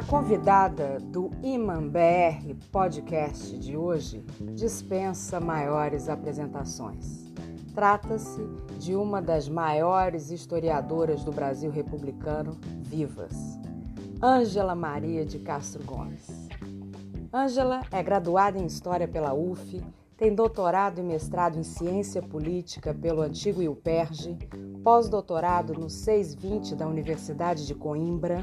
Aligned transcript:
A 0.00 0.02
convidada 0.02 0.98
do 0.98 1.30
Iman 1.42 1.86
BR 1.88 2.54
podcast 2.72 3.54
de 3.58 3.76
hoje 3.76 4.24
dispensa 4.54 5.38
maiores 5.38 6.08
apresentações. 6.08 7.30
Trata-se 7.74 8.40
de 8.78 8.96
uma 8.96 9.20
das 9.20 9.46
maiores 9.46 10.30
historiadoras 10.30 11.22
do 11.22 11.30
Brasil 11.30 11.70
republicano 11.70 12.56
vivas, 12.78 13.58
Ângela 14.22 14.74
Maria 14.74 15.26
de 15.26 15.38
Castro 15.38 15.84
Gomes. 15.84 16.48
Ângela 17.30 17.82
é 17.92 18.02
graduada 18.02 18.58
em 18.58 18.64
História 18.64 19.06
pela 19.06 19.34
UF, 19.34 19.84
tem 20.16 20.34
doutorado 20.34 20.98
e 20.98 21.02
mestrado 21.02 21.58
em 21.58 21.62
Ciência 21.62 22.22
Política 22.22 22.94
pelo 22.94 23.20
antigo 23.20 23.60
IUPERJ, 23.60 24.38
pós-doutorado 24.82 25.74
no 25.74 25.90
620 25.90 26.74
da 26.74 26.88
Universidade 26.88 27.66
de 27.66 27.74
Coimbra 27.74 28.42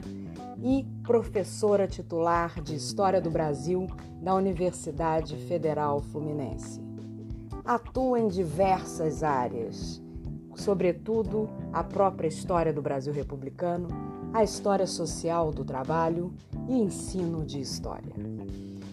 e 0.61 0.85
professora 1.03 1.87
titular 1.87 2.61
de 2.61 2.75
História 2.75 3.21
do 3.21 3.29
Brasil 3.29 3.87
da 4.21 4.33
Universidade 4.33 5.35
Federal 5.47 6.01
Fluminense. 6.01 6.81
Atua 7.63 8.19
em 8.19 8.27
diversas 8.27 9.23
áreas, 9.23 10.01
sobretudo 10.55 11.49
a 11.71 11.83
própria 11.83 12.27
história 12.27 12.73
do 12.73 12.81
Brasil 12.81 13.13
republicano, 13.13 13.87
a 14.33 14.43
história 14.43 14.87
social 14.87 15.51
do 15.51 15.63
trabalho 15.63 16.33
e 16.67 16.73
ensino 16.73 17.45
de 17.45 17.59
história. 17.59 18.13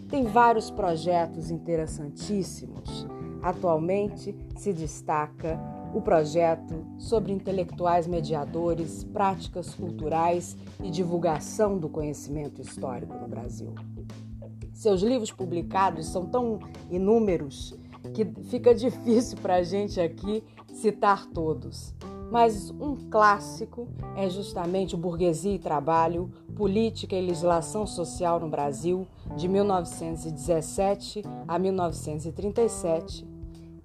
Tem 0.08 0.24
vários 0.24 0.70
projetos 0.70 1.50
interessantíssimos. 1.50 3.06
Atualmente 3.42 4.34
se 4.56 4.72
destaca 4.72 5.58
o 5.94 6.02
projeto 6.02 6.84
sobre 6.98 7.32
intelectuais 7.32 8.08
mediadores, 8.08 9.04
práticas 9.04 9.72
culturais 9.72 10.56
e 10.82 10.90
divulgação 10.90 11.78
do 11.78 11.88
conhecimento 11.88 12.60
histórico 12.60 13.14
no 13.14 13.28
Brasil. 13.28 13.72
Seus 14.72 15.02
livros 15.02 15.30
publicados 15.30 16.06
são 16.06 16.26
tão 16.26 16.58
inúmeros 16.90 17.78
que 18.12 18.24
fica 18.50 18.74
difícil 18.74 19.38
para 19.38 19.54
a 19.54 19.62
gente 19.62 20.00
aqui 20.00 20.42
citar 20.72 21.26
todos. 21.26 21.94
Mas 22.28 22.70
um 22.72 22.96
clássico 23.08 23.86
é 24.16 24.28
justamente 24.28 24.96
o 24.96 24.98
Burguesia 24.98 25.54
e 25.54 25.58
Trabalho, 25.60 26.28
Política 26.56 27.14
e 27.14 27.24
Legislação 27.24 27.86
Social 27.86 28.40
no 28.40 28.48
Brasil, 28.48 29.06
de 29.36 29.46
1917 29.46 31.22
a 31.46 31.56
1937, 31.56 33.24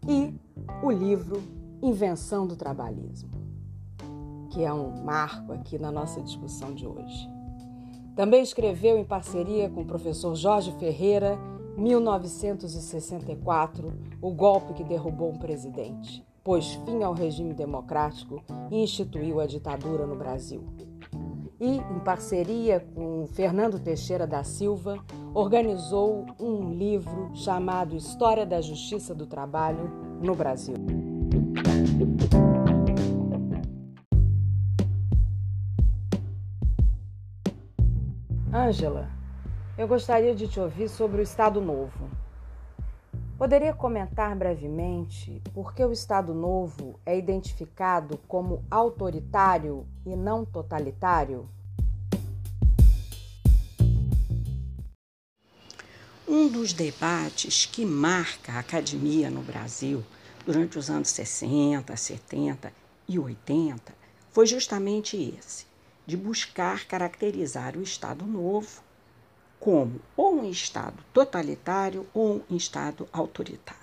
e 0.08 0.34
o 0.82 0.90
livro 0.90 1.59
Invenção 1.82 2.46
do 2.46 2.58
Trabalhismo, 2.58 3.30
que 4.50 4.62
é 4.64 4.74
um 4.74 5.02
marco 5.02 5.54
aqui 5.54 5.80
na 5.80 5.90
nossa 5.90 6.22
discussão 6.22 6.74
de 6.74 6.86
hoje. 6.86 7.30
Também 8.18 8.44
escreveu 8.44 8.98
em 8.98 9.06
parceria 9.06 9.70
com 9.70 9.80
o 9.82 9.86
professor 9.86 10.36
Jorge 10.36 10.74
Ferreira, 10.74 11.40
1964, 11.78 13.94
O 14.22 14.32
Golpe 14.32 14.74
que 14.74 14.84
Derrubou 14.84 15.32
um 15.32 15.38
Presidente 15.38 16.28
pôs 16.44 16.74
fim 16.86 17.04
ao 17.04 17.14
regime 17.14 17.54
democrático 17.54 18.42
e 18.72 18.82
instituiu 18.82 19.40
a 19.40 19.46
ditadura 19.46 20.06
no 20.06 20.16
Brasil. 20.16 20.64
E, 21.60 21.78
em 21.78 22.00
parceria 22.04 22.80
com 22.96 23.28
Fernando 23.28 23.80
Teixeira 23.80 24.26
da 24.26 24.44
Silva, 24.44 24.98
organizou 25.34 26.26
um 26.40 26.74
livro 26.74 27.32
chamado 27.36 27.96
História 27.96 28.46
da 28.46 28.62
Justiça 28.62 29.14
do 29.14 29.28
Trabalho 29.28 29.92
no 30.22 30.34
Brasil. 30.36 30.76
Ângela, 38.52 39.10
eu 39.78 39.88
gostaria 39.88 40.36
de 40.36 40.48
te 40.48 40.60
ouvir 40.60 40.90
sobre 40.90 41.22
o 41.22 41.24
Estado 41.24 41.62
Novo. 41.62 42.10
Poderia 43.38 43.74
comentar 43.74 44.36
brevemente 44.36 45.42
por 45.54 45.74
que 45.74 45.84
o 45.86 45.92
Estado 45.94 46.34
Novo 46.34 47.00
é 47.06 47.18
identificado 47.18 48.20
como 48.28 48.66
autoritário 48.70 49.88
e 50.06 50.16
não 50.16 50.44
totalitário? 50.44 51.50
Um 56.28 56.50
dos 56.50 56.74
debates 56.74 57.66
que 57.66 57.86
marca 57.86 58.52
a 58.52 58.60
academia 58.60 59.30
no 59.30 59.42
Brasil 59.42 60.04
durante 60.46 60.78
os 60.78 60.90
anos 60.90 61.10
60, 61.10 61.96
70 61.96 62.74
e 63.08 63.20
80 63.20 63.94
foi 64.32 64.46
justamente 64.46 65.18
esse, 65.18 65.66
de 66.06 66.16
buscar 66.16 66.86
caracterizar 66.86 67.78
o 67.78 67.84
Estado 67.84 68.26
Novo 68.26 68.82
como 69.60 70.00
ou 70.16 70.42
um 70.42 70.50
Estado 70.50 71.04
totalitário 71.14 72.08
ou 72.14 72.44
um 72.50 72.56
Estado 72.56 73.08
autoritário. 73.12 73.80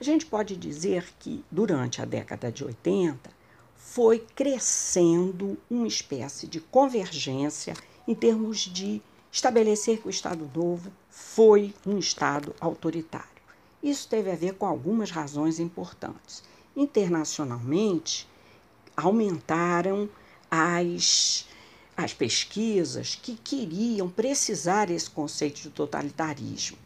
A 0.00 0.04
gente 0.04 0.26
pode 0.26 0.56
dizer 0.56 1.08
que 1.18 1.44
durante 1.50 2.00
a 2.00 2.04
década 2.04 2.52
de 2.52 2.64
80 2.64 3.30
foi 3.74 4.18
crescendo 4.34 5.56
uma 5.70 5.86
espécie 5.86 6.46
de 6.46 6.60
convergência 6.60 7.74
em 8.06 8.14
termos 8.14 8.60
de 8.60 9.02
estabelecer 9.32 9.98
que 10.00 10.06
o 10.06 10.10
Estado 10.10 10.48
Novo 10.54 10.92
foi 11.08 11.74
um 11.86 11.98
Estado 11.98 12.54
autoritário. 12.60 13.37
Isso 13.82 14.08
teve 14.08 14.30
a 14.30 14.36
ver 14.36 14.54
com 14.54 14.66
algumas 14.66 15.10
razões 15.10 15.60
importantes. 15.60 16.42
Internacionalmente, 16.76 18.28
aumentaram 18.96 20.08
as 20.50 21.46
as 21.98 22.14
pesquisas 22.14 23.18
que 23.20 23.34
queriam 23.34 24.08
precisar 24.08 24.88
esse 24.88 25.10
conceito 25.10 25.60
de 25.62 25.70
totalitarismo, 25.70 26.78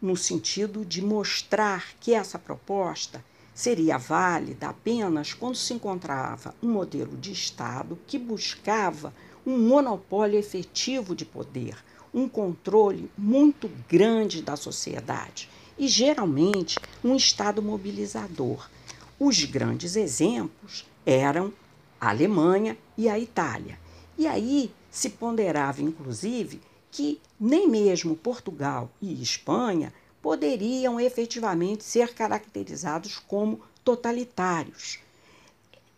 no 0.00 0.16
sentido 0.16 0.82
de 0.82 1.02
mostrar 1.02 1.92
que 2.00 2.14
essa 2.14 2.38
proposta 2.38 3.22
seria 3.54 3.98
válida 3.98 4.68
apenas 4.68 5.34
quando 5.34 5.56
se 5.56 5.74
encontrava 5.74 6.54
um 6.62 6.70
modelo 6.70 7.18
de 7.18 7.32
Estado 7.32 7.98
que 8.06 8.18
buscava 8.18 9.12
um 9.46 9.58
monopólio 9.58 10.38
efetivo 10.38 11.14
de 11.14 11.26
poder, 11.26 11.76
um 12.14 12.26
controle 12.26 13.10
muito 13.16 13.70
grande 13.86 14.40
da 14.40 14.56
sociedade 14.56 15.50
e, 15.78 15.88
geralmente, 15.88 16.78
um 17.04 17.14
Estado 17.16 17.62
mobilizador. 17.62 18.68
Os 19.18 19.44
grandes 19.44 19.96
exemplos 19.96 20.86
eram 21.04 21.52
a 22.00 22.10
Alemanha 22.10 22.76
e 22.96 23.08
a 23.08 23.18
Itália. 23.18 23.78
E 24.18 24.26
aí 24.26 24.70
se 24.90 25.10
ponderava, 25.10 25.82
inclusive, 25.82 26.60
que 26.90 27.20
nem 27.38 27.68
mesmo 27.68 28.16
Portugal 28.16 28.90
e 29.00 29.22
Espanha 29.22 29.92
poderiam 30.22 30.98
efetivamente 30.98 31.84
ser 31.84 32.14
caracterizados 32.14 33.18
como 33.18 33.60
totalitários. 33.84 34.98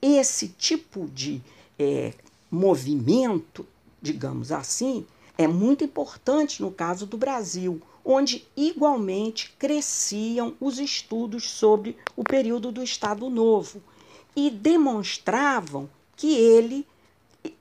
Esse 0.03 0.49
tipo 0.49 1.07
de 1.09 1.41
é, 1.79 2.13
movimento, 2.51 3.67
digamos 4.03 4.53
assim, 4.53 5.07
é 5.37 5.47
muito 5.47 5.85
importante 5.85 6.61
no 6.61 6.71
caso 6.71 7.07
do 7.07 7.17
Brasil, 7.17 7.81
onde 8.11 8.43
igualmente 8.57 9.55
cresciam 9.59 10.55
os 10.59 10.79
estudos 10.79 11.45
sobre 11.45 11.95
o 12.17 12.25
período 12.25 12.73
do 12.73 12.83
Estado 12.83 13.29
Novo 13.29 13.83
e 14.35 14.49
demonstravam 14.51 15.91
que 16.17 16.35
ele 16.35 16.87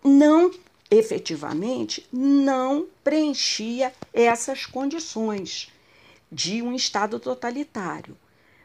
não 0.02 0.50
efetivamente 0.90 2.08
não 2.14 2.88
preenchia 3.04 3.94
essas 4.14 4.66
condições 4.66 5.70
de 6.32 6.62
um 6.62 6.74
Estado 6.74 7.20
totalitário. 7.20 8.18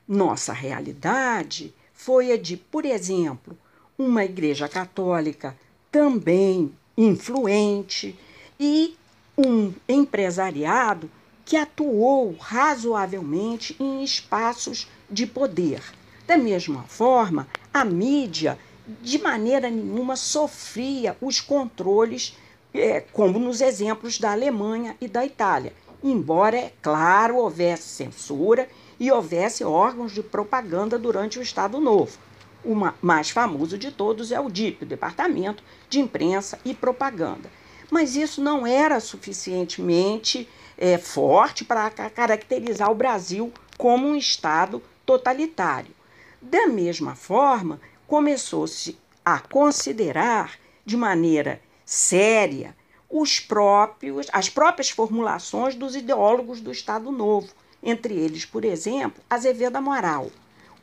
Nossa 0.07 0.53
realidade 0.53 1.75
foi 1.93 2.31
a 2.31 2.37
de, 2.37 2.57
por 2.57 2.85
exemplo, 2.85 3.59
uma 3.99 4.25
Igreja 4.25 4.69
Católica 4.69 5.59
também 5.91 6.73
influente 6.97 8.17
e 8.59 8.97
um 9.37 9.75
empresariado 9.89 11.11
que 11.45 11.57
atuou 11.57 12.37
razoavelmente 12.39 13.77
em 13.79 14.03
espaços 14.03 14.89
de 15.11 15.27
poder. 15.27 15.83
Da 16.27 16.37
mesma 16.37 16.83
forma, 16.85 17.49
a 17.73 17.85
mídia, 17.85 18.59
de 19.01 19.19
maneira 19.19 19.69
nenhuma, 19.69 20.17
sofria 20.17 21.17
os 21.21 21.41
controles, 21.41 22.37
é, 22.73 23.01
como 23.13 23.39
nos 23.39 23.61
exemplos 23.61 24.19
da 24.19 24.33
Alemanha 24.33 24.97
e 25.01 25.09
da 25.09 25.25
Itália, 25.27 25.75
embora, 26.03 26.57
é 26.57 26.73
claro, 26.81 27.37
houvesse 27.37 27.89
censura 27.89 28.69
e 28.99 29.11
houvesse 29.11 29.65
órgãos 29.65 30.13
de 30.13 30.23
propaganda 30.23 30.99
durante 30.99 31.39
o 31.39 31.43
Estado 31.43 31.81
Novo. 31.81 32.19
O 32.65 32.75
mais 33.01 33.31
famoso 33.31 33.77
de 33.77 33.91
todos 33.91 34.31
é 34.31 34.39
o 34.39 34.49
DIP, 34.49 34.85
o 34.85 34.87
Departamento 34.87 35.65
de 35.89 35.99
Imprensa 35.99 36.59
e 36.65 36.73
Propaganda. 36.73 37.51
Mas 37.91 38.15
isso 38.15 38.41
não 38.41 38.67
era 38.67 39.01
suficientemente 39.01 40.49
é, 40.83 40.99
forte 40.99 41.65
para 41.65 41.89
caracterizar 41.91 42.91
o 42.91 42.95
Brasil 42.97 43.53
como 43.79 44.09
um 44.09 44.17
Estado 44.17 44.83
totalitário. 45.07 45.95
Da 46.41 46.67
mesma 46.67 47.15
forma, 47.15 47.81
começou-se 48.05 48.99
a 49.25 49.39
considerar 49.39 50.59
de 50.85 50.97
maneira 50.97 51.63
séria 51.87 52.77
os 53.09 53.39
próprios, 53.39 54.27
as 54.33 54.49
próprias 54.49 54.91
formulações 54.91 55.77
dos 55.77 55.95
ideólogos 55.95 56.61
do 56.61 56.73
Estado 56.73 57.13
Novo, 57.13 57.53
entre 57.81 58.15
eles, 58.15 58.45
por 58.45 58.65
exemplo, 58.65 59.23
Azevedo 59.31 59.77
Amaral. 59.77 60.33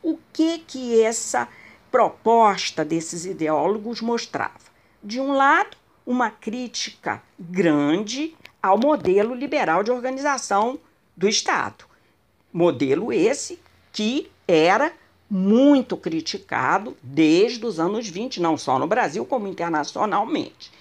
O 0.02 0.18
que 0.32 0.60
que 0.60 1.02
essa 1.02 1.46
proposta 1.90 2.86
desses 2.86 3.26
ideólogos 3.26 4.00
mostrava. 4.00 4.70
De 5.04 5.20
um 5.20 5.34
lado, 5.34 5.76
uma 6.06 6.30
crítica 6.30 7.22
grande 7.38 8.34
ao 8.62 8.78
modelo 8.78 9.34
liberal 9.34 9.82
de 9.82 9.90
organização 9.90 10.78
do 11.16 11.28
Estado. 11.28 11.84
Modelo 12.52 13.12
esse 13.12 13.58
que 13.92 14.30
era 14.46 14.92
muito 15.28 15.96
criticado 15.96 16.96
desde 17.02 17.64
os 17.64 17.78
anos 17.78 18.08
20, 18.08 18.40
não 18.40 18.58
só 18.58 18.78
no 18.78 18.86
Brasil, 18.86 19.24
como 19.24 19.46
internacionalmente. 19.46 20.72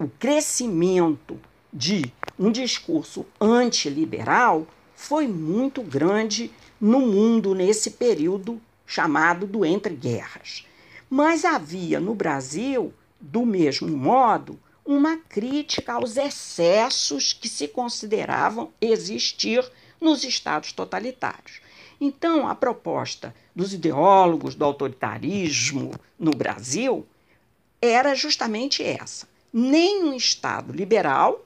O 0.00 0.08
crescimento 0.08 1.38
de 1.72 2.12
um 2.38 2.50
discurso 2.50 3.26
antiliberal 3.40 4.66
foi 4.94 5.26
muito 5.26 5.82
grande 5.82 6.50
no 6.80 7.00
mundo 7.00 7.54
nesse 7.54 7.92
período 7.92 8.60
chamado 8.86 9.46
do 9.46 9.64
Entre 9.64 9.94
Guerras. 9.94 10.64
Mas 11.10 11.44
havia 11.44 11.98
no 11.98 12.14
Brasil, 12.14 12.92
do 13.20 13.44
mesmo 13.44 13.88
modo, 13.88 14.58
uma 14.86 15.16
crítica 15.16 15.94
aos 15.94 16.16
excessos 16.16 17.32
que 17.32 17.48
se 17.48 17.66
consideravam 17.66 18.72
existir 18.80 19.64
nos 20.00 20.22
estados 20.22 20.72
totalitários. 20.72 21.60
Então, 22.00 22.46
a 22.46 22.54
proposta 22.54 23.34
dos 23.54 23.72
ideólogos 23.72 24.54
do 24.54 24.64
autoritarismo 24.64 25.92
no 26.18 26.30
Brasil 26.30 27.06
era 27.80 28.14
justamente 28.14 28.82
essa: 28.82 29.26
nem 29.52 30.04
um 30.04 30.14
Estado 30.14 30.72
liberal, 30.72 31.44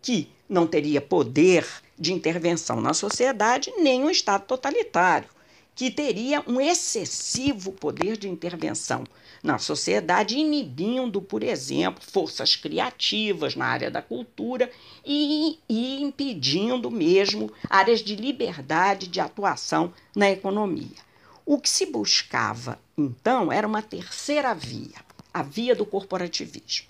que 0.00 0.30
não 0.48 0.66
teria 0.66 1.00
poder 1.00 1.66
de 1.98 2.12
intervenção 2.12 2.80
na 2.80 2.94
sociedade, 2.94 3.72
nem 3.78 4.04
um 4.04 4.10
Estado 4.10 4.44
totalitário, 4.44 5.28
que 5.74 5.90
teria 5.90 6.44
um 6.46 6.60
excessivo 6.60 7.72
poder 7.72 8.16
de 8.16 8.28
intervenção 8.28 9.04
na 9.42 9.58
sociedade, 9.58 10.38
inibindo, 10.38 11.20
por 11.22 11.42
exemplo, 11.42 12.02
forças 12.02 12.56
criativas 12.56 13.54
na 13.54 13.66
área 13.66 13.90
da 13.90 14.02
cultura 14.02 14.70
e, 15.04 15.58
e 15.68 16.02
impedindo 16.02 16.90
mesmo 16.90 17.52
áreas 17.68 18.00
de 18.00 18.16
liberdade 18.16 19.06
de 19.06 19.20
atuação 19.20 19.92
na 20.14 20.30
economia. 20.30 21.06
O 21.44 21.58
que 21.58 21.70
se 21.70 21.86
buscava, 21.86 22.78
então, 22.98 23.52
era 23.52 23.66
uma 23.66 23.82
terceira 23.82 24.52
via, 24.54 24.96
a 25.32 25.42
via 25.42 25.74
do 25.76 25.86
corporativismo. 25.86 26.88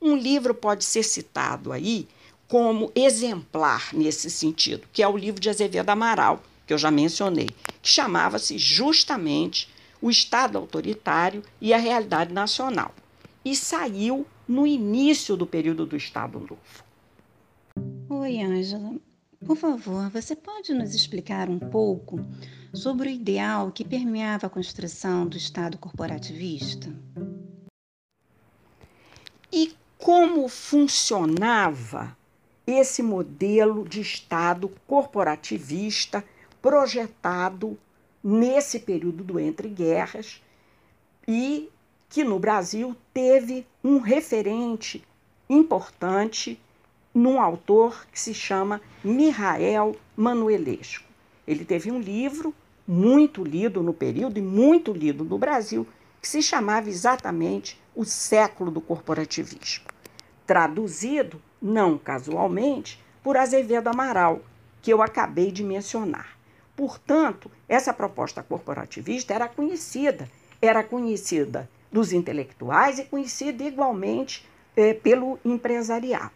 Um 0.00 0.16
livro 0.16 0.54
pode 0.54 0.84
ser 0.84 1.02
citado 1.02 1.72
aí 1.72 2.06
como 2.46 2.92
exemplar 2.94 3.88
nesse 3.94 4.30
sentido, 4.30 4.86
que 4.92 5.02
é 5.02 5.08
o 5.08 5.16
livro 5.16 5.40
de 5.40 5.48
Azevedo 5.48 5.88
Amaral, 5.88 6.42
que 6.66 6.72
eu 6.72 6.78
já 6.78 6.90
mencionei, 6.90 7.48
que 7.82 7.88
chamava-se 7.88 8.58
justamente 8.58 9.68
O 10.04 10.10
Estado 10.10 10.58
Autoritário 10.58 11.42
e 11.58 11.72
a 11.72 11.78
Realidade 11.78 12.30
Nacional, 12.30 12.94
e 13.42 13.56
saiu 13.56 14.26
no 14.46 14.66
início 14.66 15.34
do 15.34 15.46
período 15.46 15.86
do 15.86 15.96
Estado 15.96 16.38
Novo. 16.38 16.84
Oi, 18.10 18.38
Ângela. 18.42 18.96
Por 19.46 19.56
favor, 19.56 20.10
você 20.10 20.36
pode 20.36 20.74
nos 20.74 20.94
explicar 20.94 21.48
um 21.48 21.58
pouco 21.58 22.20
sobre 22.74 23.08
o 23.08 23.12
ideal 23.12 23.72
que 23.72 23.82
permeava 23.82 24.46
a 24.46 24.50
construção 24.50 25.26
do 25.26 25.38
Estado 25.38 25.78
corporativista? 25.78 26.94
E 29.50 29.72
como 29.96 30.46
funcionava 30.48 32.14
esse 32.66 33.02
modelo 33.02 33.88
de 33.88 34.02
Estado 34.02 34.70
corporativista 34.86 36.22
projetado 36.60 37.78
nesse 38.24 38.80
período 38.80 39.22
do 39.22 39.38
entre 39.38 39.68
guerras 39.68 40.42
e 41.28 41.68
que 42.08 42.24
no 42.24 42.38
Brasil 42.38 42.96
teve 43.12 43.66
um 43.82 43.98
referente 43.98 45.04
importante 45.48 46.58
num 47.12 47.38
autor 47.40 48.06
que 48.10 48.18
se 48.18 48.32
chama 48.32 48.80
Mihael 49.04 49.94
Manuelesco. 50.16 51.04
Ele 51.46 51.64
teve 51.64 51.90
um 51.90 52.00
livro 52.00 52.54
muito 52.88 53.44
lido 53.44 53.82
no 53.82 53.92
período 53.92 54.38
e 54.38 54.42
muito 54.42 54.92
lido 54.92 55.22
no 55.24 55.38
Brasil, 55.38 55.86
que 56.20 56.28
se 56.28 56.42
chamava 56.42 56.88
exatamente 56.88 57.78
O 57.94 58.04
Século 58.04 58.70
do 58.70 58.80
Corporativismo. 58.80 59.84
Traduzido, 60.46 61.40
não 61.60 61.98
casualmente, 61.98 63.02
por 63.22 63.36
Azevedo 63.36 63.88
Amaral, 63.88 64.40
que 64.82 64.92
eu 64.92 65.00
acabei 65.02 65.50
de 65.52 65.62
mencionar. 65.62 66.36
Portanto, 66.76 67.50
essa 67.68 67.92
proposta 67.92 68.42
corporativista 68.42 69.32
era 69.32 69.48
conhecida, 69.48 70.28
era 70.60 70.82
conhecida 70.82 71.70
dos 71.90 72.12
intelectuais 72.12 72.98
e 72.98 73.04
conhecida 73.04 73.62
igualmente 73.62 74.44
eh, 74.76 74.94
pelo 74.94 75.38
empresariado. 75.44 76.32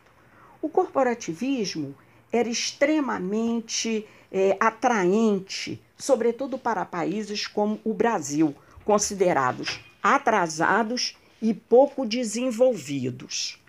O 0.63 0.69
corporativismo 0.69 1.95
era 2.33 2.49
extremamente 2.49 4.07
eh, 4.31 4.57
atraente, 4.61 5.83
sobretudo 5.97 6.59
para 6.59 6.85
países 6.85 7.47
como 7.47 7.81
o 7.85 7.93
Brasil, 7.93 8.55
considerados 8.85 9.81
atrasados 10.03 11.17
e 11.43 11.53
pouco 11.53 12.07
desenvolvidos. 12.07 13.61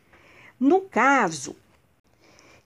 No 0.59 0.81
caso, 0.81 1.55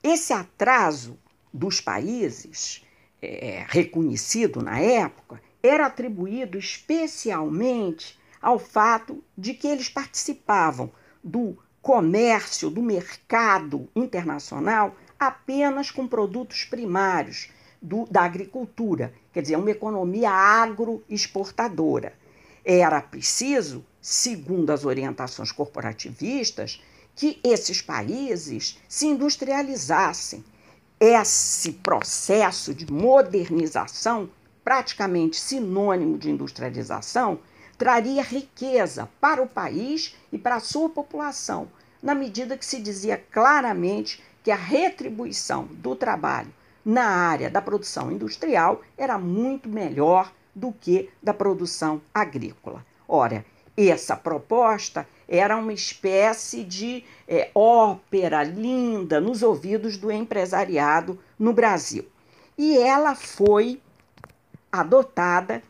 esse 0.02 0.34
atraso 0.34 1.18
dos 1.54 1.80
países 1.80 2.83
é, 3.24 3.66
reconhecido 3.68 4.62
na 4.62 4.80
época 4.80 5.42
era 5.62 5.86
atribuído 5.86 6.58
especialmente 6.58 8.20
ao 8.42 8.60
fato 8.60 9.24
de 9.38 9.54
que 9.54 9.68
eles 9.68 9.88
participavam 9.88 10.92
do 11.24 11.58
comércio, 11.82 12.70
do 12.70 12.82
mercado 12.82 13.90
internacional 13.96 14.96
apenas 15.18 15.90
com 15.90 16.06
produtos 16.06 16.66
primários 16.66 17.50
do, 17.82 18.06
da 18.06 18.24
agricultura, 18.24 19.14
quer 19.32 19.42
dizer, 19.42 19.58
uma 19.58 19.72
economia 19.72 20.30
agroexportadora. 20.30 22.14
Era 22.64 23.02
preciso, 23.02 23.86
segundo 24.02 24.70
as 24.72 24.86
orientações 24.86 25.52
corporativistas, 25.52 26.82
que 27.16 27.40
esses 27.44 27.82
países 27.82 28.80
se 28.88 29.06
industrializassem, 29.06 30.44
esse 31.06 31.74
processo 31.74 32.74
de 32.74 32.90
modernização, 32.90 34.30
praticamente 34.64 35.36
sinônimo 35.36 36.18
de 36.18 36.32
industrialização, 36.32 37.40
traria 37.78 38.24
riqueza 38.24 39.10
para 39.20 39.42
o 39.42 39.48
país 39.48 40.16
e 40.32 40.38
para 40.38 40.56
a 40.56 40.62
sua 40.62 40.88
população, 40.88 41.68
na 42.02 42.16
medida 42.16 42.58
que 42.58 42.66
se 42.66 42.82
dizia 42.82 43.22
claramente 43.34 44.24
que 44.42 44.50
a 44.50 44.56
retribuição 44.56 45.66
do 45.66 45.94
trabalho 45.94 46.54
na 46.86 47.04
área 47.04 47.50
da 47.50 47.62
produção 47.62 48.10
industrial 48.10 48.82
era 48.98 49.18
muito 49.18 49.68
melhor 49.68 50.32
do 50.56 50.72
que 50.72 51.10
da 51.22 51.34
produção 51.34 52.02
agrícola. 52.14 52.86
Ora, 53.06 53.44
essa 53.76 54.16
proposta 54.16 55.06
era 55.36 55.58
uma 55.58 55.74
espécie 55.74 56.64
de 56.64 57.04
é, 57.28 57.50
ópera 57.56 58.44
linda 58.44 59.20
nos 59.20 59.42
ouvidos 59.42 59.98
do 59.98 60.12
empresariado 60.12 61.20
no 61.40 61.52
Brasil. 61.52 62.08
E 62.56 62.78
ela 62.78 63.16
foi 63.16 63.82
adotada 64.72 65.64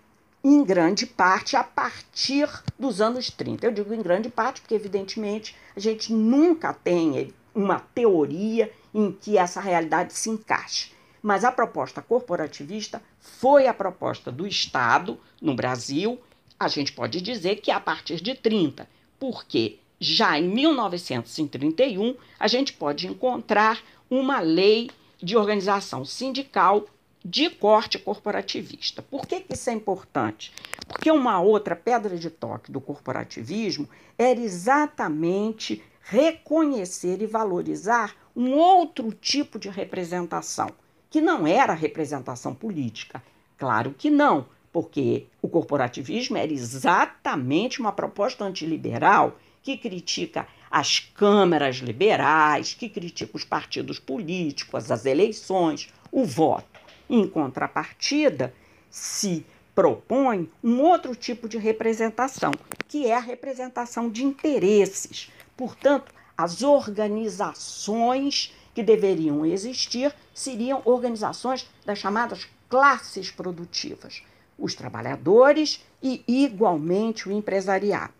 em 0.43 0.65
grande 0.65 1.05
parte 1.05 1.55
a 1.55 1.63
partir 1.63 2.49
dos 2.77 2.99
anos 2.99 3.29
30. 3.29 3.67
Eu 3.67 3.71
digo 3.71 3.93
em 3.93 4.01
grande 4.01 4.27
parte 4.27 4.59
porque, 4.59 4.75
evidentemente, 4.75 5.55
a 5.73 5.79
gente 5.79 6.11
nunca 6.11 6.73
tem 6.73 7.33
uma 7.55 7.79
teoria 7.79 8.69
em 8.93 9.13
que 9.13 9.37
essa 9.37 9.61
realidade 9.61 10.11
se 10.13 10.29
encaixe. 10.29 10.91
Mas 11.21 11.45
a 11.45 11.51
proposta 11.53 12.01
corporativista 12.01 13.01
foi 13.17 13.65
a 13.65 13.73
proposta 13.73 14.29
do 14.29 14.45
Estado 14.45 15.17
no 15.41 15.55
Brasil, 15.55 16.19
a 16.59 16.67
gente 16.67 16.91
pode 16.91 17.21
dizer 17.21 17.57
que 17.57 17.71
a 17.71 17.79
partir 17.79 18.21
de 18.21 18.35
30, 18.35 18.87
porque 19.23 19.79
já 20.01 20.37
em 20.37 20.49
1931 20.49 22.13
a 22.37 22.45
gente 22.45 22.73
pode 22.73 23.07
encontrar 23.07 23.81
uma 24.09 24.41
lei 24.41 24.91
de 25.17 25.37
organização 25.37 26.03
sindical 26.03 26.85
de 27.23 27.49
corte 27.49 27.97
corporativista. 27.97 29.01
Por 29.01 29.25
que, 29.25 29.39
que 29.39 29.53
isso 29.53 29.69
é 29.69 29.73
importante? 29.73 30.51
Porque 30.89 31.09
uma 31.09 31.39
outra 31.39 31.73
pedra 31.73 32.17
de 32.17 32.29
toque 32.29 32.69
do 32.69 32.81
corporativismo 32.81 33.87
era 34.17 34.41
exatamente 34.41 35.81
reconhecer 36.01 37.21
e 37.21 37.25
valorizar 37.25 38.13
um 38.35 38.51
outro 38.55 39.13
tipo 39.13 39.57
de 39.57 39.69
representação, 39.69 40.69
que 41.09 41.21
não 41.21 41.47
era 41.47 41.71
representação 41.71 42.53
política. 42.53 43.23
Claro 43.57 43.95
que 43.97 44.09
não, 44.09 44.47
porque 44.73 45.27
o 45.39 45.47
corporativismo 45.47 46.35
era 46.35 46.51
exatamente 46.51 47.79
uma 47.79 47.91
proposta 47.91 48.43
antiliberal 48.43 49.37
que 49.61 49.77
critica 49.77 50.47
as 50.69 50.99
câmaras 50.99 51.75
liberais, 51.77 52.73
que 52.73 52.89
critica 52.89 53.37
os 53.37 53.43
partidos 53.45 53.99
políticos, 53.99 54.91
as 54.91 55.05
eleições, 55.05 55.93
o 56.11 56.25
voto. 56.25 56.81
Em 57.07 57.27
contrapartida, 57.27 58.51
se 58.89 59.45
propõe 59.75 60.49
um 60.63 60.81
outro 60.81 61.15
tipo 61.15 61.47
de 61.47 61.57
representação, 61.57 62.51
que 62.87 63.05
é 63.05 63.15
a 63.15 63.19
representação 63.19 64.09
de 64.09 64.25
interesses. 64.25 65.31
Portanto, 65.55 66.11
as 66.35 66.63
organizações 66.63 68.53
que 68.73 68.81
deveriam 68.81 69.45
existir 69.45 70.13
seriam 70.33 70.81
organizações 70.83 71.69
das 71.85 71.99
chamadas 71.99 72.47
classes 72.67 73.29
produtivas, 73.29 74.23
os 74.57 74.75
trabalhadores 74.75 75.85
e, 76.01 76.23
igualmente, 76.27 77.27
o 77.27 77.31
empresariado. 77.31 78.13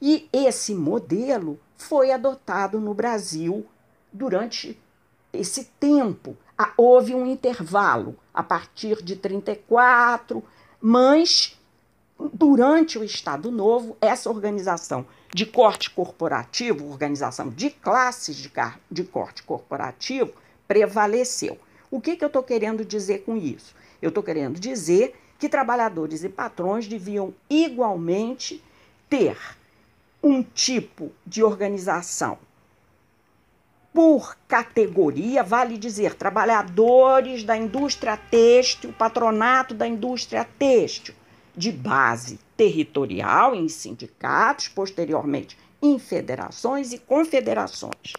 E 0.00 0.28
esse 0.32 0.74
modelo 0.74 1.58
foi 1.76 2.10
adotado 2.10 2.80
no 2.80 2.94
Brasil 2.94 3.66
durante 4.12 4.78
esse 5.32 5.64
tempo. 5.80 6.36
Houve 6.76 7.14
um 7.14 7.26
intervalo 7.26 8.16
a 8.32 8.42
partir 8.42 9.02
de 9.02 9.16
34, 9.16 10.42
mas 10.80 11.58
durante 12.32 12.98
o 12.98 13.04
Estado 13.04 13.50
Novo, 13.50 13.96
essa 14.00 14.30
organização 14.30 15.06
de 15.32 15.44
corte 15.44 15.90
corporativo, 15.90 16.88
organização 16.88 17.48
de 17.48 17.70
classes 17.70 18.36
de, 18.36 18.52
de 18.90 19.04
corte 19.04 19.42
corporativo, 19.42 20.32
prevaleceu. 20.68 21.58
O 21.90 22.00
que, 22.00 22.16
que 22.16 22.24
eu 22.24 22.28
estou 22.28 22.42
querendo 22.42 22.84
dizer 22.84 23.24
com 23.24 23.36
isso? 23.36 23.74
Eu 24.00 24.10
estou 24.10 24.22
querendo 24.22 24.60
dizer 24.60 25.14
que 25.38 25.48
trabalhadores 25.48 26.24
e 26.24 26.28
patrões 26.28 26.86
deviam 26.86 27.34
igualmente 27.48 28.62
ter 29.08 29.36
um 30.22 30.42
tipo 30.42 31.12
de 31.26 31.42
organização 31.42 32.38
por 33.92 34.36
categoria, 34.48 35.44
vale 35.44 35.78
dizer, 35.78 36.14
trabalhadores 36.14 37.44
da 37.44 37.56
indústria 37.56 38.16
têxtil, 38.16 38.92
patronato 38.92 39.72
da 39.72 39.86
indústria 39.86 40.44
têxtil, 40.58 41.14
de 41.56 41.70
base 41.70 42.40
territorial 42.56 43.54
em 43.54 43.68
sindicatos, 43.68 44.66
posteriormente 44.66 45.56
em 45.80 45.98
federações 45.98 46.92
e 46.92 46.98
confederações. 46.98 48.14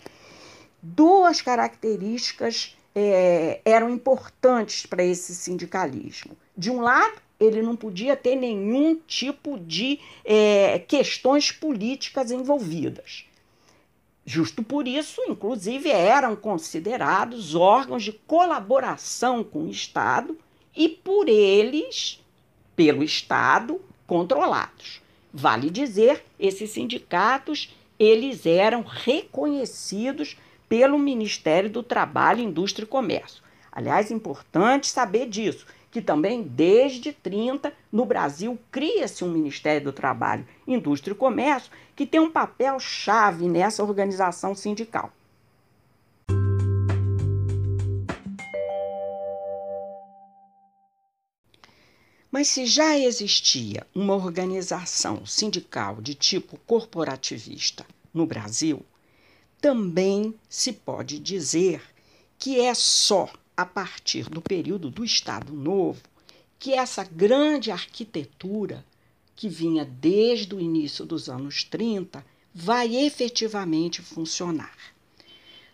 Duas 0.81 1.41
características 1.41 2.74
é, 2.95 3.59
eram 3.65 3.89
importantes 3.89 4.85
para 4.85 5.03
esse 5.03 5.35
sindicalismo. 5.35 6.37
De 6.57 6.71
um 6.71 6.79
lado, 6.79 7.21
ele 7.37 7.61
não 7.61 7.75
podia 7.75 8.15
ter 8.15 8.35
nenhum 8.35 8.95
tipo 9.05 9.59
de 9.59 9.99
é, 10.23 10.79
questões 10.79 11.51
políticas 11.51 12.31
envolvidas. 12.31 13.25
Justo 14.25 14.63
por 14.63 14.87
isso, 14.87 15.21
inclusive, 15.27 15.89
eram 15.89 16.35
considerados 16.35 17.53
órgãos 17.53 18.03
de 18.03 18.13
colaboração 18.13 19.43
com 19.43 19.65
o 19.65 19.69
Estado 19.69 20.35
e 20.75 20.89
por 20.89 21.29
eles, 21.29 22.23
pelo 22.75 23.03
Estado, 23.03 23.79
controlados. 24.07 25.01
Vale 25.31 25.69
dizer, 25.69 26.23
esses 26.39 26.71
sindicatos, 26.71 27.75
eles 27.99 28.45
eram 28.45 28.81
reconhecidos 28.81 30.37
pelo 30.75 30.99
Ministério 30.99 31.69
do 31.69 31.81
Trabalho, 31.81 32.43
Indústria 32.43 32.83
e 32.83 32.87
Comércio. 32.87 33.41
Aliás, 33.71 34.11
importante 34.11 34.87
saber 34.87 35.25
disso 35.29 35.65
que 35.89 36.01
também 36.01 36.43
desde 36.43 37.13
30 37.13 37.71
no 37.89 38.03
Brasil 38.03 38.59
cria-se 38.69 39.23
um 39.23 39.31
Ministério 39.31 39.85
do 39.85 39.93
Trabalho, 39.93 40.45
Indústria 40.67 41.13
e 41.13 41.15
Comércio 41.15 41.71
que 41.95 42.05
tem 42.05 42.19
um 42.19 42.29
papel 42.29 42.77
chave 42.77 43.47
nessa 43.47 43.81
organização 43.85 44.53
sindical. 44.53 45.13
Mas 52.29 52.49
se 52.49 52.65
já 52.65 52.97
existia 52.97 53.87
uma 53.95 54.13
organização 54.13 55.25
sindical 55.25 56.01
de 56.01 56.13
tipo 56.13 56.59
corporativista 56.67 57.85
no 58.13 58.25
Brasil, 58.25 58.85
também 59.61 60.33
se 60.49 60.73
pode 60.73 61.19
dizer 61.19 61.81
que 62.37 62.59
é 62.59 62.73
só 62.73 63.29
a 63.55 63.65
partir 63.65 64.29
do 64.29 64.41
período 64.41 64.89
do 64.89 65.03
Estado 65.03 65.53
Novo, 65.53 66.01
que 66.59 66.73
essa 66.73 67.03
grande 67.03 67.71
arquitetura 67.71 68.85
que 69.35 69.49
vinha 69.49 69.85
desde 69.85 70.55
o 70.55 70.59
início 70.59 71.05
dos 71.05 71.29
anos 71.29 71.63
30 71.63 72.25
vai 72.53 72.95
efetivamente 72.95 74.01
funcionar. 74.01 74.75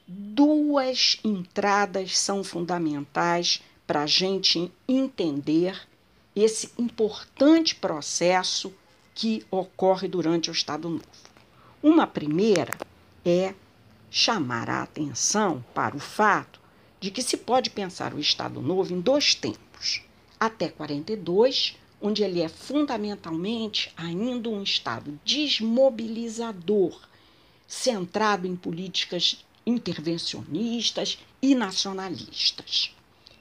Duas 0.08 1.20
entradas 1.24 2.18
são 2.18 2.44
fundamentais 2.44 3.62
para 3.86 4.04
a 4.04 4.08
gente 4.08 4.72
entender 4.88 5.88
esse 6.36 6.72
importante 6.78 7.76
processo 7.76 8.74
que 9.14 9.46
ocorre 9.52 10.08
durante 10.08 10.50
o 10.50 10.54
Estado 10.54 10.90
Novo. 10.90 11.04
Uma 11.84 12.08
primeira 12.08 12.74
é 13.24 13.54
chamar 14.14 14.70
a 14.70 14.84
atenção 14.84 15.64
para 15.74 15.96
o 15.96 16.00
fato 16.00 16.60
de 17.00 17.10
que 17.10 17.24
se 17.24 17.38
pode 17.38 17.70
pensar 17.70 18.14
o 18.14 18.20
Estado 18.20 18.62
Novo 18.62 18.94
em 18.94 19.00
dois 19.00 19.34
tempos. 19.34 20.02
Até 20.38 20.68
42, 20.68 21.78
onde 22.02 22.22
ele 22.22 22.42
é 22.42 22.50
fundamentalmente 22.50 23.92
ainda 23.96 24.50
um 24.50 24.62
Estado 24.62 25.18
desmobilizador, 25.24 27.00
centrado 27.66 28.46
em 28.46 28.56
políticas 28.56 29.46
intervencionistas 29.66 31.18
e 31.42 31.56
nacionalistas. 31.56 32.94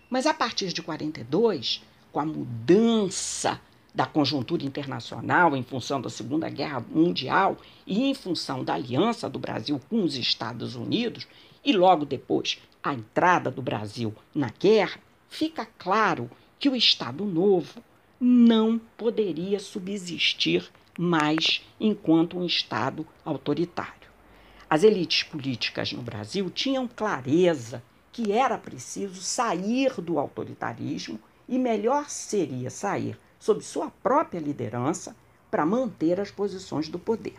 Mas 0.08 0.24
a 0.24 0.32
partir 0.32 0.72
de 0.72 0.82
42, 0.82 1.82
com 2.12 2.20
a 2.20 2.24
mudança 2.24 3.60
da 3.94 4.06
conjuntura 4.06 4.64
internacional 4.64 5.56
em 5.56 5.62
função 5.62 6.00
da 6.00 6.08
Segunda 6.08 6.48
Guerra 6.48 6.84
Mundial 6.88 7.56
e 7.86 8.04
em 8.04 8.14
função 8.14 8.64
da 8.64 8.74
aliança 8.74 9.28
do 9.28 9.38
Brasil 9.38 9.80
com 9.88 10.02
os 10.02 10.16
Estados 10.16 10.76
Unidos, 10.76 11.26
e 11.64 11.72
logo 11.72 12.04
depois 12.04 12.58
a 12.82 12.94
entrada 12.94 13.50
do 13.50 13.60
Brasil 13.60 14.14
na 14.34 14.48
guerra, 14.48 15.00
fica 15.28 15.66
claro 15.78 16.30
que 16.58 16.68
o 16.68 16.76
Estado 16.76 17.24
Novo 17.24 17.82
não 18.20 18.78
poderia 18.96 19.58
subsistir 19.58 20.70
mais 20.98 21.62
enquanto 21.78 22.38
um 22.38 22.44
Estado 22.44 23.06
autoritário. 23.24 24.10
As 24.68 24.82
elites 24.84 25.24
políticas 25.24 25.92
no 25.92 26.02
Brasil 26.02 26.48
tinham 26.50 26.86
clareza 26.86 27.82
que 28.12 28.32
era 28.32 28.58
preciso 28.58 29.20
sair 29.20 29.92
do 30.00 30.18
autoritarismo 30.18 31.18
e 31.48 31.58
melhor 31.58 32.08
seria 32.08 32.70
sair 32.70 33.18
sob 33.40 33.64
sua 33.64 33.90
própria 33.90 34.38
liderança 34.38 35.16
para 35.50 35.66
manter 35.66 36.20
as 36.20 36.30
posições 36.30 36.88
do 36.88 36.98
poder. 36.98 37.38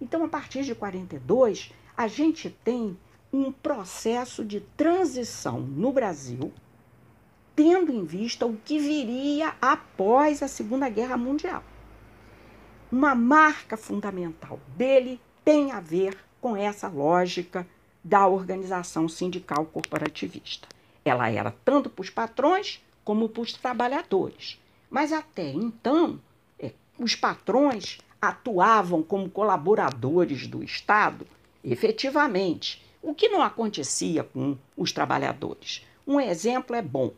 Então, 0.00 0.24
a 0.24 0.28
partir 0.28 0.64
de 0.64 0.74
42, 0.74 1.72
a 1.94 2.06
gente 2.06 2.48
tem 2.48 2.96
um 3.32 3.52
processo 3.52 4.44
de 4.44 4.60
transição 4.60 5.60
no 5.60 5.92
Brasil, 5.92 6.52
tendo 7.54 7.92
em 7.92 8.04
vista 8.04 8.46
o 8.46 8.56
que 8.56 8.78
viria 8.78 9.54
após 9.60 10.42
a 10.42 10.48
Segunda 10.48 10.88
Guerra 10.88 11.16
Mundial. 11.16 11.62
Uma 12.90 13.14
marca 13.14 13.76
fundamental 13.76 14.60
dele 14.76 15.20
tem 15.44 15.72
a 15.72 15.80
ver 15.80 16.16
com 16.40 16.56
essa 16.56 16.88
lógica 16.88 17.66
da 18.04 18.26
organização 18.26 19.08
sindical 19.08 19.64
corporativista. 19.66 20.68
Ela 21.04 21.30
era 21.30 21.54
tanto 21.64 21.88
para 21.88 22.02
os 22.02 22.10
patrões 22.10 22.84
como 23.04 23.28
para 23.28 23.42
os 23.42 23.52
trabalhadores. 23.52 24.61
Mas 24.92 25.10
até 25.10 25.48
então, 25.48 26.20
é, 26.58 26.70
os 26.98 27.14
patrões 27.14 27.98
atuavam 28.20 29.02
como 29.02 29.30
colaboradores 29.30 30.46
do 30.46 30.62
Estado, 30.62 31.26
efetivamente, 31.64 32.84
o 33.00 33.14
que 33.14 33.30
não 33.30 33.40
acontecia 33.40 34.22
com 34.22 34.54
os 34.76 34.92
trabalhadores. 34.92 35.82
Um 36.06 36.20
exemplo 36.20 36.76
é 36.76 36.82
bom. 36.82 37.10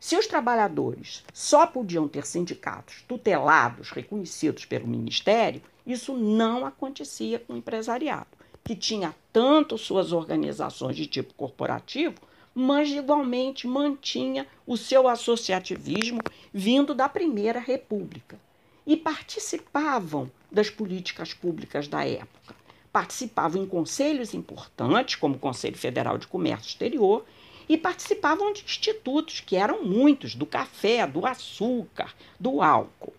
Se 0.00 0.16
os 0.16 0.26
trabalhadores 0.26 1.22
só 1.32 1.64
podiam 1.64 2.08
ter 2.08 2.26
sindicatos 2.26 3.04
tutelados, 3.06 3.90
reconhecidos 3.90 4.64
pelo 4.64 4.88
Ministério, 4.88 5.62
isso 5.86 6.16
não 6.16 6.66
acontecia 6.66 7.38
com 7.38 7.52
o 7.52 7.56
empresariado, 7.56 8.26
que 8.64 8.74
tinha 8.74 9.14
tanto 9.32 9.78
suas 9.78 10.10
organizações 10.10 10.96
de 10.96 11.06
tipo 11.06 11.32
corporativo, 11.34 12.16
mas 12.54 12.90
igualmente 12.90 13.66
mantinha 13.66 14.46
o 14.66 14.76
seu 14.76 15.08
associativismo 15.08 16.20
vindo 16.52 16.94
da 16.94 17.08
Primeira 17.08 17.58
República. 17.58 18.38
E 18.86 18.96
participavam 18.96 20.30
das 20.50 20.68
políticas 20.68 21.32
públicas 21.32 21.88
da 21.88 22.04
época. 22.04 22.54
Participavam 22.92 23.62
em 23.62 23.66
conselhos 23.66 24.34
importantes, 24.34 25.14
como 25.14 25.36
o 25.36 25.38
Conselho 25.38 25.78
Federal 25.78 26.18
de 26.18 26.26
Comércio 26.26 26.68
Exterior, 26.68 27.24
e 27.68 27.78
participavam 27.78 28.52
de 28.52 28.64
institutos, 28.64 29.40
que 29.40 29.56
eram 29.56 29.84
muitos, 29.84 30.34
do 30.34 30.44
café, 30.44 31.06
do 31.06 31.24
açúcar, 31.24 32.12
do 32.38 32.60
álcool. 32.60 33.14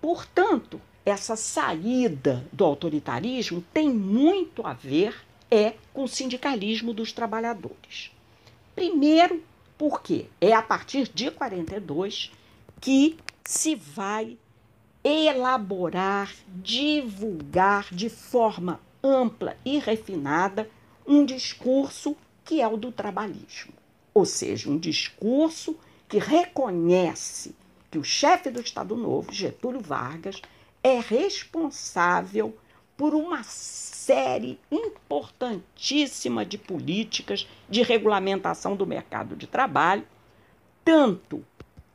Portanto, 0.00 0.80
essa 1.04 1.36
saída 1.36 2.46
do 2.52 2.64
autoritarismo 2.64 3.62
tem 3.74 3.90
muito 3.90 4.66
a 4.66 4.72
ver 4.72 5.14
é 5.54 5.76
com 5.92 6.04
o 6.04 6.08
sindicalismo 6.08 6.92
dos 6.92 7.12
trabalhadores. 7.12 8.10
Primeiro, 8.74 9.42
porque 9.78 10.26
é 10.40 10.52
a 10.52 10.62
partir 10.62 11.08
de 11.14 11.30
42 11.30 12.32
que 12.80 13.16
se 13.44 13.74
vai 13.76 14.36
elaborar, 15.04 16.32
divulgar 16.48 17.86
de 17.92 18.08
forma 18.08 18.80
ampla 19.02 19.56
e 19.64 19.78
refinada 19.78 20.68
um 21.06 21.24
discurso 21.24 22.16
que 22.44 22.60
é 22.60 22.66
o 22.66 22.76
do 22.76 22.90
trabalhismo. 22.90 23.74
Ou 24.12 24.24
seja, 24.24 24.70
um 24.70 24.78
discurso 24.78 25.76
que 26.08 26.18
reconhece 26.18 27.54
que 27.90 27.98
o 27.98 28.04
chefe 28.04 28.50
do 28.50 28.60
Estado 28.60 28.96
Novo, 28.96 29.32
Getúlio 29.32 29.80
Vargas, 29.80 30.40
é 30.82 30.98
responsável 30.98 32.56
por 32.96 33.14
uma 33.14 33.42
série 33.42 34.58
importantíssima 34.70 36.44
de 36.44 36.58
políticas 36.58 37.48
de 37.68 37.82
regulamentação 37.82 38.76
do 38.76 38.86
mercado 38.86 39.34
de 39.34 39.46
trabalho, 39.46 40.06
tanto 40.84 41.44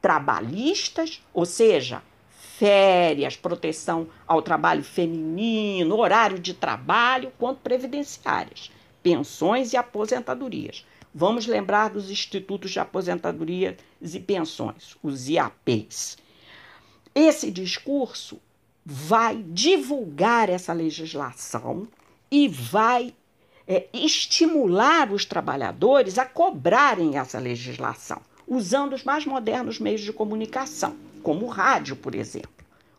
trabalhistas, 0.01 1.21
ou 1.33 1.45
seja, 1.45 2.01
férias, 2.29 3.35
proteção 3.37 4.07
ao 4.27 4.41
trabalho 4.41 4.83
feminino, 4.83 5.97
horário 5.97 6.39
de 6.39 6.53
trabalho, 6.53 7.31
quanto 7.37 7.59
previdenciárias, 7.59 8.71
pensões 9.01 9.71
e 9.71 9.77
aposentadorias. 9.77 10.85
Vamos 11.13 11.47
lembrar 11.47 11.89
dos 11.89 12.11
institutos 12.11 12.71
de 12.71 12.79
aposentadorias 12.79 13.77
e 14.01 14.19
pensões, 14.19 14.95
os 15.01 15.29
IAPs. 15.29 16.17
Esse 17.15 17.49
discurso 17.49 18.39
vai 18.91 19.45
divulgar 19.47 20.49
essa 20.49 20.73
legislação 20.73 21.87
e 22.31 22.47
vai 22.47 23.13
é, 23.67 23.85
estimular 23.93 25.13
os 25.13 25.25
trabalhadores 25.25 26.17
a 26.17 26.25
cobrarem 26.25 27.15
essa 27.15 27.37
legislação, 27.37 28.19
usando 28.47 28.93
os 28.93 29.03
mais 29.03 29.27
modernos 29.27 29.79
meios 29.79 30.01
de 30.01 30.11
comunicação, 30.11 30.95
como 31.21 31.45
o 31.45 31.49
rádio, 31.49 31.95
por 31.95 32.15
exemplo. 32.15 32.49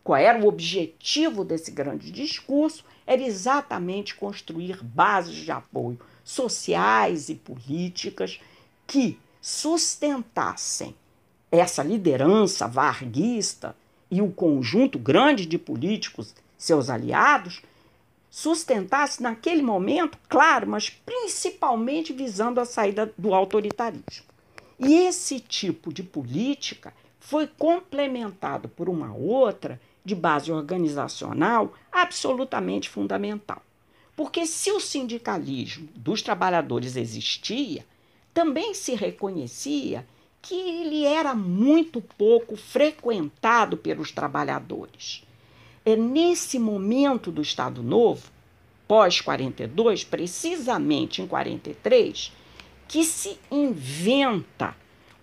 Qual 0.05 0.17
era 0.17 0.39
o 0.39 0.47
objetivo 0.47 1.45
desse 1.45 1.73
grande 1.73 2.13
discurso? 2.13 2.85
Era 3.05 3.23
exatamente 3.23 4.15
construir 4.15 4.85
bases 4.85 5.35
de 5.35 5.51
apoio 5.51 5.99
sociais 6.23 7.29
e 7.29 7.35
políticas 7.35 8.41
que 8.87 9.19
sustentassem 9.43 10.95
essa 11.51 11.83
liderança 11.83 12.69
varguista 12.69 13.75
e 14.11 14.21
o 14.21 14.31
conjunto 14.31 14.99
grande 14.99 15.47
de 15.47 15.59
políticos, 15.59 16.35
seus 16.59 16.91
aliados, 16.91 17.63
sustentasse 18.31 19.23
naquele 19.23 19.63
momento, 19.63 20.19
claro, 20.29 20.69
mas 20.69 20.91
principalmente 20.91 22.13
visando 22.13 22.61
a 22.61 22.65
saída 22.65 23.13
do 23.17 23.35
autoritarismo. 23.35 24.27
E 24.79 24.95
esse 24.95 25.41
tipo 25.41 25.93
de 25.93 26.03
política 26.03 26.95
foi 27.19 27.47
complementado 27.47 28.69
por 28.69 28.89
uma 28.89 29.15
outra 29.15 29.81
de 30.05 30.15
base 30.15 30.51
organizacional 30.51 31.75
absolutamente 31.93 32.89
fundamental. 32.89 33.63
Porque 34.17 34.47
se 34.47 34.73
o 34.73 34.81
sindicalismo 34.81 35.89
dos 35.95 36.23
trabalhadores 36.23 36.97
existia, 36.97 37.85
também 38.33 38.75
se 38.75 38.95
reconhecia 38.95 40.07
que 40.43 40.55
ele 40.55 41.05
era 41.05 41.35
muito 41.35 42.01
pouco 42.01 42.57
frequentado 42.57 43.77
pelos 43.77 44.11
trabalhadores. 44.11 45.23
É 45.85 45.97
nesse 45.97 46.59
momento 46.59 47.31
do 47.31 47.43
Estado 47.43 47.83
Novo, 47.83 48.31
pós 48.87 49.21
42, 49.21 50.05
precisamente 50.05 51.23
em 51.23 51.27
43, 51.27 52.33
que 52.89 53.05
se 53.05 53.39
inventa 53.51 54.75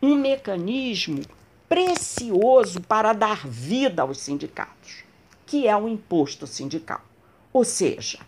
um 0.01 0.15
mecanismo 0.15 1.21
precioso 1.67 2.79
para 2.81 3.13
dar 3.13 3.45
vida 3.45 4.03
aos 4.03 4.19
sindicatos, 4.19 5.03
que 5.45 5.67
é 5.67 5.75
o 5.75 5.87
imposto 5.87 6.47
sindical. 6.47 7.01
Ou 7.51 7.63
seja, 7.63 8.19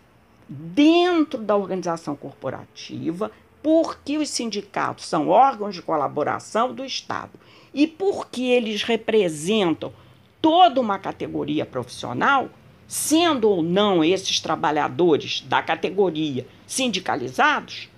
dentro 0.48 1.38
da 1.38 1.56
organização 1.56 2.16
corporativa 2.16 3.30
porque 3.62 4.16
os 4.16 4.30
sindicatos 4.30 5.06
são 5.06 5.28
órgãos 5.28 5.74
de 5.74 5.82
colaboração 5.82 6.74
do 6.74 6.84
Estado 6.84 7.32
e 7.72 7.86
porque 7.86 8.42
eles 8.42 8.82
representam 8.82 9.92
toda 10.40 10.80
uma 10.80 10.98
categoria 10.98 11.66
profissional, 11.66 12.48
sendo 12.88 13.48
ou 13.48 13.62
não 13.62 14.02
esses 14.02 14.40
trabalhadores 14.40 15.42
da 15.42 15.62
categoria 15.62 16.46
sindicalizados, 16.66 17.88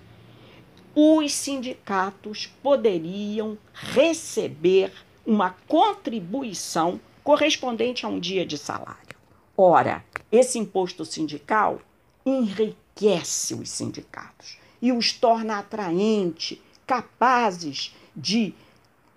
os 0.95 1.33
sindicatos 1.33 2.47
poderiam 2.61 3.57
receber 3.73 4.91
uma 5.25 5.55
contribuição 5.67 6.99
correspondente 7.23 8.05
a 8.05 8.09
um 8.09 8.19
dia 8.19 8.45
de 8.45 8.57
salário. 8.57 9.17
Ora, 9.57 10.03
esse 10.31 10.59
imposto 10.59 11.05
sindical 11.05 11.79
enriquece 12.25 13.55
os 13.55 13.69
sindicatos 13.69 14.62
e 14.83 14.91
os 14.91 15.13
torna 15.13 15.59
atraentes, 15.59 16.59
capazes 16.85 17.95
de, 18.13 18.53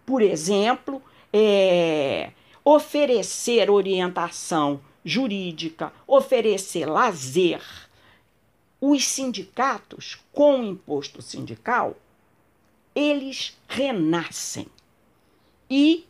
por 0.06 0.22
exemplo, 0.22 1.02
é, 1.32 2.30
oferecer 2.64 3.68
orientação 3.68 4.80
jurídica, 5.04 5.92
oferecer 6.06 6.86
lazer. 6.86 7.60
Os 8.80 9.08
sindicatos, 9.08 10.20
com 10.32 10.60
o 10.60 10.64
imposto 10.64 11.20
sindical, 11.20 11.96
eles 12.94 13.58
renascem. 13.66 14.68
E 15.68 16.06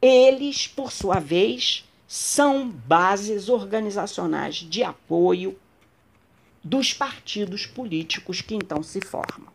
eles, 0.00 0.66
por 0.66 0.90
sua 0.90 1.20
vez, 1.20 1.86
são 2.08 2.70
bases 2.70 3.50
organizacionais 3.50 4.54
de 4.54 4.82
apoio 4.82 5.58
dos 6.62 6.92
partidos 6.92 7.66
políticos 7.66 8.40
que 8.40 8.54
então 8.54 8.82
se 8.82 9.00
formam. 9.00 9.52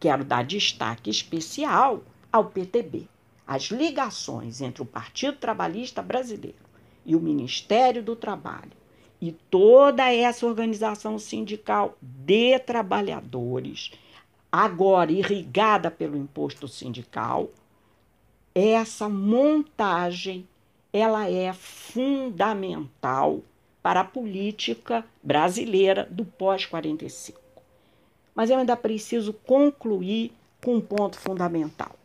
Quero 0.00 0.24
dar 0.24 0.44
destaque 0.44 1.10
especial 1.10 2.02
ao 2.32 2.46
PTB. 2.46 3.06
As 3.46 3.64
ligações 3.64 4.60
entre 4.60 4.82
o 4.82 4.86
Partido 4.86 5.38
Trabalhista 5.38 6.02
Brasileiro 6.02 6.58
e 7.04 7.16
o 7.16 7.20
Ministério 7.20 8.02
do 8.02 8.14
Trabalho 8.14 8.72
e 9.20 9.32
toda 9.32 10.12
essa 10.12 10.46
organização 10.46 11.18
sindical 11.18 11.96
de 12.00 12.58
trabalhadores, 12.60 13.90
agora 14.50 15.10
irrigada 15.10 15.90
pelo 15.90 16.16
imposto 16.16 16.68
sindical, 16.68 17.50
essa 18.54 19.08
montagem 19.08 20.48
ela 20.92 21.28
é 21.28 21.52
fundamental 21.52 23.42
para 23.88 24.00
a 24.00 24.04
política 24.04 25.02
brasileira 25.22 26.06
do 26.10 26.22
pós-45. 26.22 27.36
Mas 28.34 28.50
eu 28.50 28.58
ainda 28.58 28.76
preciso 28.76 29.32
concluir 29.32 30.30
com 30.62 30.74
um 30.74 30.80
ponto 30.82 31.18
fundamental. 31.18 31.96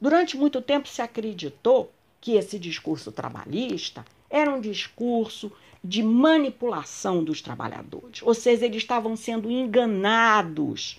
Durante 0.00 0.36
muito 0.36 0.60
tempo 0.60 0.88
se 0.88 1.00
acreditou 1.00 1.92
que 2.20 2.32
esse 2.32 2.58
discurso 2.58 3.12
trabalhista 3.12 4.04
era 4.28 4.52
um 4.52 4.60
discurso 4.60 5.52
de 5.84 6.02
manipulação 6.02 7.22
dos 7.22 7.40
trabalhadores, 7.40 8.20
ou 8.20 8.34
seja, 8.34 8.64
eles 8.64 8.78
estavam 8.78 9.14
sendo 9.14 9.48
enganados 9.48 10.98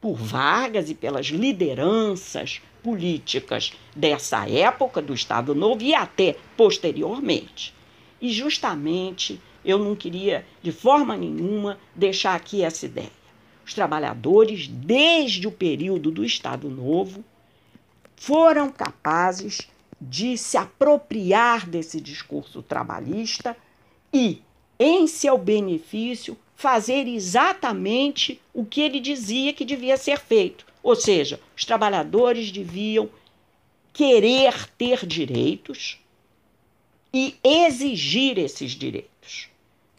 por 0.00 0.16
Vargas 0.16 0.90
e 0.90 0.94
pelas 0.96 1.26
lideranças 1.26 2.60
políticas 2.82 3.72
dessa 3.94 4.44
época 4.50 5.00
do 5.00 5.14
Estado 5.14 5.54
Novo 5.54 5.84
e 5.84 5.94
até 5.94 6.36
posteriormente. 6.56 7.72
E 8.20 8.28
justamente 8.28 9.40
eu 9.64 9.78
não 9.78 9.94
queria 9.94 10.44
de 10.62 10.72
forma 10.72 11.16
nenhuma 11.16 11.78
deixar 11.94 12.34
aqui 12.34 12.62
essa 12.62 12.86
ideia. 12.86 13.10
Os 13.64 13.74
trabalhadores, 13.74 14.66
desde 14.66 15.46
o 15.46 15.52
período 15.52 16.10
do 16.10 16.24
Estado 16.24 16.68
Novo, 16.68 17.24
foram 18.16 18.70
capazes 18.70 19.68
de 20.00 20.36
se 20.36 20.56
apropriar 20.56 21.68
desse 21.68 22.00
discurso 22.00 22.62
trabalhista 22.62 23.56
e, 24.12 24.42
em 24.78 25.06
seu 25.06 25.38
benefício, 25.38 26.36
fazer 26.56 27.06
exatamente 27.06 28.40
o 28.52 28.64
que 28.64 28.80
ele 28.80 29.00
dizia 29.00 29.52
que 29.52 29.64
devia 29.64 29.96
ser 29.96 30.18
feito. 30.18 30.66
Ou 30.82 30.96
seja, 30.96 31.40
os 31.56 31.64
trabalhadores 31.64 32.50
deviam 32.50 33.08
querer 33.92 34.68
ter 34.76 35.06
direitos 35.06 35.98
e 37.14 37.36
exigir 37.44 38.38
esses 38.38 38.72
direitos. 38.72 39.11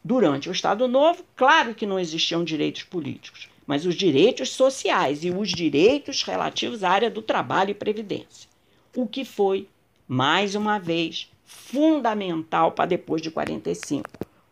Durante 0.03 0.49
o 0.49 0.51
Estado 0.51 0.85
Novo, 0.85 1.23
claro 1.33 1.73
que 1.73 1.85
não 1.85 1.97
existiam 1.97 2.43
direitos 2.43 2.83
políticos, 2.83 3.47
mas 3.65 3.85
os 3.85 3.95
direitos 3.95 4.49
sociais 4.49 5.23
e 5.23 5.31
os 5.31 5.49
direitos 5.49 6.23
relativos 6.23 6.83
à 6.83 6.89
área 6.89 7.09
do 7.09 7.21
trabalho 7.21 7.71
e 7.71 7.73
previdência. 7.73 8.49
O 8.93 9.07
que 9.07 9.23
foi, 9.23 9.69
mais 10.05 10.55
uma 10.55 10.77
vez, 10.77 11.31
fundamental 11.45 12.73
para 12.73 12.87
depois 12.87 13.21
de 13.21 13.31
45, 13.31 14.09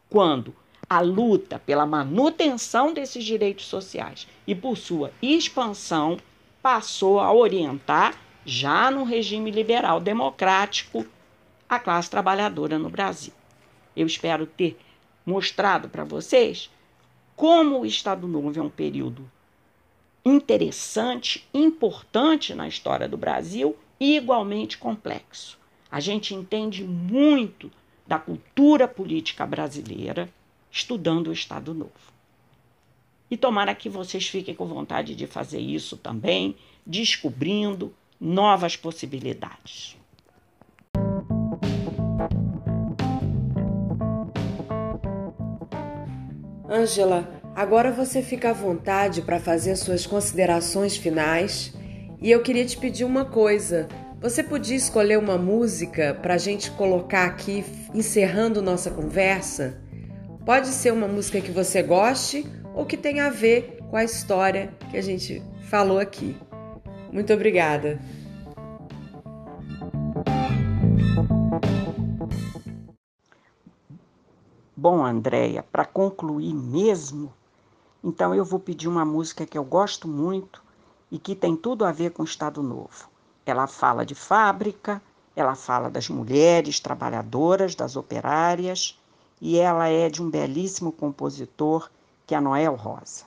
quando 0.09 0.55
a 0.89 1.01
luta 1.01 1.59
pela 1.59 1.85
manutenção 1.85 2.93
desses 2.93 3.23
direitos 3.23 3.65
sociais 3.65 4.27
e 4.47 4.55
por 4.55 4.77
sua 4.77 5.11
expansão 5.21 6.17
passou 6.61 7.19
a 7.19 7.33
orientar, 7.33 8.15
já 8.45 8.89
no 8.89 9.03
regime 9.03 9.51
liberal 9.51 9.99
democrático, 9.99 11.05
a 11.67 11.77
classe 11.77 12.09
trabalhadora 12.09 12.79
no 12.79 12.89
Brasil. 12.89 13.33
Eu 13.95 14.07
espero 14.07 14.45
ter 14.45 14.77
mostrado 15.25 15.89
para 15.89 16.03
vocês 16.03 16.69
como 17.35 17.79
o 17.79 17.85
Estado 17.85 18.27
Novo 18.27 18.59
é 18.59 18.61
um 18.61 18.69
período 18.69 19.29
interessante, 20.23 21.47
importante 21.53 22.53
na 22.53 22.67
história 22.67 23.07
do 23.07 23.17
Brasil 23.17 23.75
e 23.99 24.15
igualmente 24.17 24.77
complexo. 24.77 25.57
A 25.89 25.99
gente 25.99 26.35
entende 26.35 26.83
muito 26.83 27.71
da 28.05 28.19
cultura 28.19 28.87
política 28.87 29.45
brasileira 29.45 30.29
estudando 30.71 31.27
o 31.27 31.33
Estado 31.33 31.73
Novo. 31.73 32.11
E 33.29 33.37
tomara 33.37 33.73
que 33.73 33.89
vocês 33.89 34.27
fiquem 34.27 34.53
com 34.53 34.65
vontade 34.65 35.15
de 35.15 35.25
fazer 35.25 35.59
isso 35.59 35.97
também, 35.97 36.55
descobrindo 36.85 37.93
novas 38.19 38.75
possibilidades. 38.75 39.97
Ângela, 46.71 47.27
agora 47.53 47.91
você 47.91 48.21
fica 48.21 48.51
à 48.51 48.53
vontade 48.53 49.21
para 49.21 49.41
fazer 49.41 49.75
suas 49.75 50.07
considerações 50.07 50.95
finais. 50.95 51.73
E 52.21 52.31
eu 52.31 52.41
queria 52.41 52.63
te 52.63 52.77
pedir 52.77 53.03
uma 53.03 53.25
coisa. 53.25 53.89
Você 54.21 54.41
podia 54.41 54.77
escolher 54.77 55.19
uma 55.19 55.37
música 55.37 56.17
para 56.21 56.35
a 56.35 56.37
gente 56.37 56.71
colocar 56.71 57.25
aqui, 57.25 57.65
encerrando 57.93 58.61
nossa 58.61 58.89
conversa? 58.89 59.81
Pode 60.45 60.69
ser 60.69 60.93
uma 60.93 61.09
música 61.09 61.41
que 61.41 61.51
você 61.51 61.83
goste 61.83 62.47
ou 62.73 62.85
que 62.85 62.95
tenha 62.95 63.25
a 63.25 63.29
ver 63.29 63.79
com 63.89 63.97
a 63.97 64.03
história 64.05 64.69
que 64.89 64.95
a 64.95 65.01
gente 65.01 65.43
falou 65.63 65.99
aqui. 65.99 66.37
Muito 67.11 67.33
obrigada. 67.33 67.99
Bom, 74.83 75.05
Andréia, 75.05 75.61
para 75.61 75.85
concluir 75.85 76.55
mesmo, 76.55 77.31
então 78.03 78.33
eu 78.33 78.43
vou 78.43 78.59
pedir 78.59 78.87
uma 78.87 79.05
música 79.05 79.45
que 79.45 79.55
eu 79.55 79.63
gosto 79.63 80.07
muito 80.07 80.63
e 81.11 81.19
que 81.19 81.35
tem 81.35 81.55
tudo 81.55 81.85
a 81.85 81.91
ver 81.91 82.09
com 82.09 82.23
o 82.23 82.25
Estado 82.25 82.63
Novo. 82.63 83.07
Ela 83.45 83.67
fala 83.67 84.03
de 84.03 84.15
fábrica, 84.15 84.99
ela 85.35 85.53
fala 85.53 85.87
das 85.87 86.09
mulheres 86.09 86.79
trabalhadoras, 86.79 87.75
das 87.75 87.95
operárias, 87.95 88.99
e 89.39 89.59
ela 89.59 89.87
é 89.87 90.09
de 90.09 90.19
um 90.19 90.31
belíssimo 90.31 90.91
compositor 90.91 91.87
que 92.25 92.33
é 92.33 92.41
Noel 92.41 92.73
Rosa. 92.73 93.25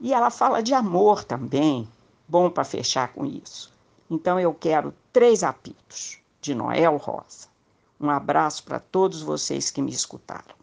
E 0.00 0.12
ela 0.12 0.30
fala 0.30 0.60
de 0.60 0.74
amor 0.74 1.22
também, 1.22 1.88
bom 2.26 2.50
para 2.50 2.64
fechar 2.64 3.12
com 3.12 3.24
isso. 3.24 3.72
Então 4.10 4.40
eu 4.40 4.52
quero 4.52 4.92
três 5.12 5.44
apitos 5.44 6.18
de 6.40 6.56
Noel 6.56 6.96
Rosa. 6.96 7.46
Um 8.00 8.10
abraço 8.10 8.64
para 8.64 8.80
todos 8.80 9.22
vocês 9.22 9.70
que 9.70 9.80
me 9.80 9.92
escutaram. 9.92 10.61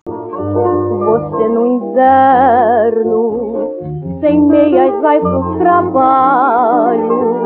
Você 1.10 1.48
no 1.48 1.66
inverno, 1.66 3.20
sem 4.22 4.40
meias 4.42 5.02
vai 5.02 5.20
pro 5.20 5.58
trabalho 5.58 7.40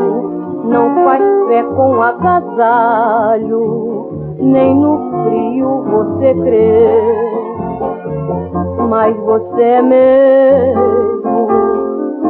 não 0.64 1.04
faz 1.04 1.22
fé 1.46 1.62
com 1.62 2.02
agasalho, 2.02 3.56
nem 4.38 4.74
no 4.74 4.98
frio 5.24 5.82
você 5.82 6.34
crê. 6.34 6.88
Mas 8.88 9.16
você 9.18 9.62
é 9.62 9.82
mesmo 9.82 11.14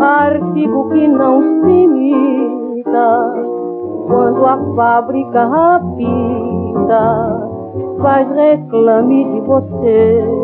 artigo 0.02 0.88
que 0.90 1.08
não 1.08 1.40
se 1.62 1.70
imita 1.70 3.32
quando 4.06 4.46
a 4.46 4.58
fábrica 4.74 5.46
rapida 5.46 7.04
faz 8.02 8.28
reclame 8.30 9.24
de 9.32 9.40
você. 9.40 10.43